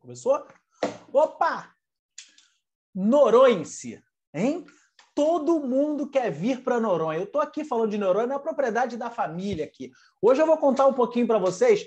[0.00, 0.46] Começou?
[1.12, 1.74] Opa!
[2.94, 3.62] Noronha,
[4.34, 4.64] hein?
[5.14, 7.18] Todo mundo quer vir para Noronha.
[7.18, 9.90] Eu estou aqui falando de Noronha, na propriedade da família aqui.
[10.22, 11.86] Hoje eu vou contar um pouquinho para vocês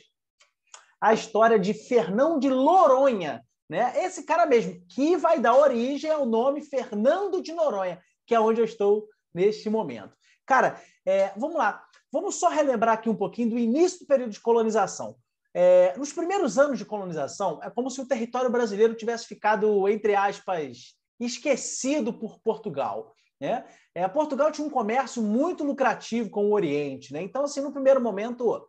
[0.99, 3.93] a história de Fernão de Noronha, né?
[4.03, 8.61] Esse cara mesmo, que vai dar origem ao nome Fernando de Noronha, que é onde
[8.61, 10.15] eu estou neste momento.
[10.45, 11.83] Cara, é, vamos lá.
[12.11, 15.15] Vamos só relembrar aqui um pouquinho do início do período de colonização.
[15.53, 20.15] É, nos primeiros anos de colonização, é como se o território brasileiro tivesse ficado, entre
[20.15, 23.13] aspas, esquecido por Portugal.
[23.39, 23.65] Né?
[23.93, 27.11] É, Portugal tinha um comércio muito lucrativo com o Oriente.
[27.11, 27.21] Né?
[27.21, 28.65] Então, assim, no primeiro momento,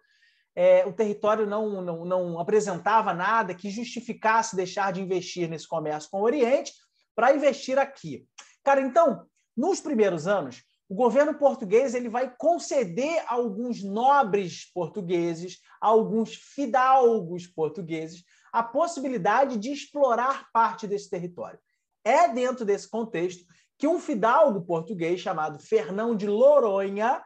[0.56, 6.10] é, o território não, não, não apresentava nada que justificasse deixar de investir nesse comércio
[6.10, 6.72] com o Oriente
[7.14, 8.26] para investir aqui.
[8.64, 15.58] Cara, então, nos primeiros anos, o governo português ele vai conceder a alguns nobres portugueses,
[15.80, 21.58] a alguns fidalgos portugueses, a possibilidade de explorar parte desse território.
[22.04, 23.44] É dentro desse contexto
[23.78, 27.24] que um fidalgo português chamado Fernão de Loronha,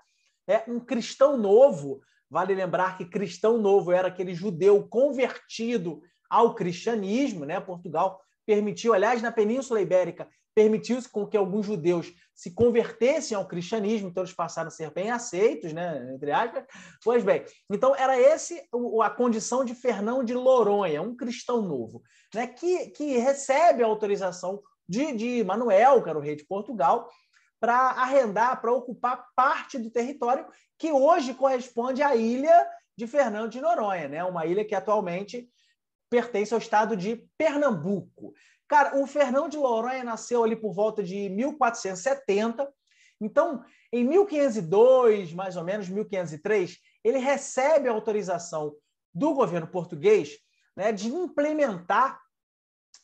[0.48, 7.44] é um cristão novo, vale lembrar que cristão novo era aquele judeu convertido ao cristianismo,
[7.44, 7.60] né?
[7.60, 14.08] Portugal permitiu, aliás, na Península Ibérica, permitiu-se com que alguns judeus se convertessem ao cristianismo,
[14.08, 16.64] então eles passaram a ser bem aceitos, né, entre aspas.
[17.04, 18.62] Pois bem, então era esse
[19.02, 22.02] a condição de Fernão de Loronha, um cristão novo,
[22.34, 27.10] né, que, que recebe a autorização de, de Manuel, que era o rei de Portugal,
[27.60, 30.46] para arrendar, para ocupar parte do território
[30.78, 34.24] que hoje corresponde à ilha de Fernando de Noronha, né?
[34.24, 35.50] uma ilha que atualmente
[36.10, 38.34] pertence ao estado de Pernambuco.
[38.68, 42.68] Cara, o Fernão de Noronha nasceu ali por volta de 1470.
[43.20, 48.74] Então, em 1502, mais ou menos, 1503, ele recebe a autorização
[49.14, 50.36] do governo português
[50.76, 52.20] né, de implementar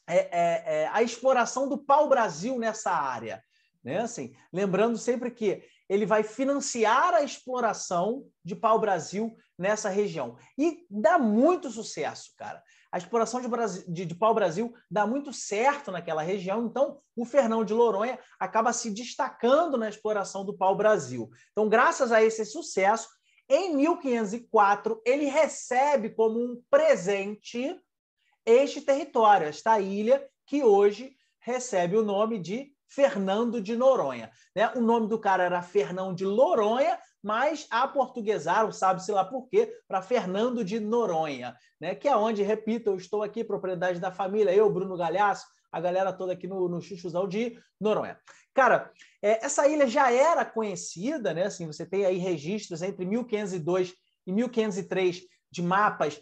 [0.07, 3.43] é, é, é, a exploração do pau-brasil nessa área.
[3.83, 4.01] Né?
[4.01, 10.37] Assim, lembrando sempre que ele vai financiar a exploração de pau-brasil nessa região.
[10.59, 12.63] E dá muito sucesso, cara.
[12.93, 13.49] A exploração de,
[13.89, 18.91] de, de pau-brasil dá muito certo naquela região, então o Fernão de Loronha acaba se
[18.91, 21.31] destacando na exploração do pau-brasil.
[21.53, 23.09] Então, graças a esse sucesso,
[23.49, 27.75] em 1504, ele recebe como um presente
[28.45, 34.31] este território, esta ilha, que hoje recebe o nome de Fernando de Noronha.
[34.55, 34.71] Né?
[34.75, 40.03] O nome do cara era Fernão de Loronha, mas aportuguesaram, sabe-se lá por quê, para
[40.03, 41.95] Fernando de Noronha, né?
[41.95, 46.13] que é onde, repito, eu estou aqui, propriedade da família, eu, Bruno Galhaço, a galera
[46.13, 48.19] toda aqui no, no Chuchuzão de Noronha.
[48.53, 48.91] Cara,
[49.23, 51.45] é, essa ilha já era conhecida, né?
[51.45, 53.95] Assim, você tem aí registros entre 1502
[54.27, 56.21] e 1503 de mapas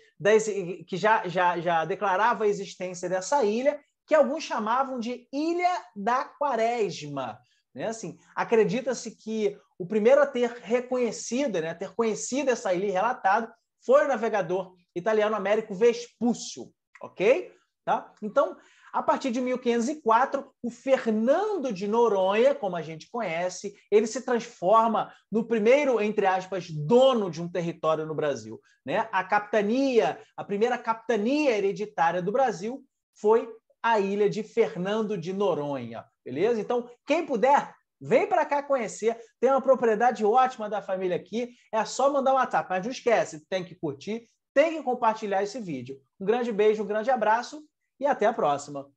[0.87, 6.25] que já, já, já declarava a existência dessa ilha, que alguns chamavam de Ilha da
[6.25, 7.39] Quaresma.
[7.75, 7.87] Né?
[7.87, 13.51] Assim, Acredita-se que o primeiro a ter reconhecido, né, ter conhecido essa ilha e relatado,
[13.85, 16.71] foi o navegador italiano Américo Vespúcio,
[17.01, 17.53] ok?
[17.85, 18.13] Tá?
[18.23, 18.57] Então,
[18.93, 25.13] a partir de 1504, o Fernando de Noronha, como a gente conhece, ele se transforma
[25.31, 28.61] no primeiro, entre aspas, dono de um território no Brasil.
[28.85, 29.09] Né?
[29.13, 33.49] A capitania, a primeira capitania hereditária do Brasil foi
[33.83, 36.61] a ilha de Fernando de Noronha, beleza?
[36.61, 39.19] Então, quem puder, vem para cá conhecer.
[39.41, 41.55] Tem uma propriedade ótima da família aqui.
[41.73, 42.69] É só mandar um WhatsApp.
[42.71, 46.01] Mas não esquece, tem que curtir, tem que compartilhar esse vídeo.
[46.19, 47.63] Um grande beijo, um grande abraço
[47.99, 48.91] e até a próxima.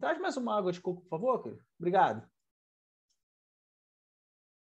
[0.00, 1.58] Traz mais uma água de coco, por favor.
[1.78, 2.26] Obrigado.